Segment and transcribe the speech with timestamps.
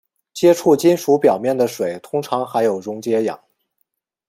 [0.33, 3.39] 接触金属表面的水通常含有溶解氧。